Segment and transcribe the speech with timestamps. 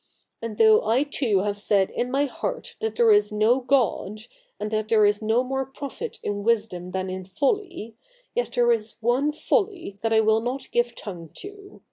[0.41, 4.21] And though I too have said in my heart that there is no God,
[4.59, 7.93] and that there is no more profit in wisdom than in folly,
[8.33, 11.79] yet there is one folly that I vnW not give tongue to.